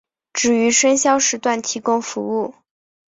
[0.33, 2.55] 只于深宵时段提供服务。